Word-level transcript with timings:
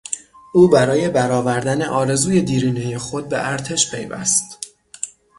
او 0.53 0.67
برای 0.69 1.09
برآوردن 1.09 1.81
آرزوی 1.81 2.41
دیرینهٔ 2.41 2.97
خود 2.97 3.29
به 3.29 3.49
ارتش 3.49 3.91
پیوست. 3.95 4.59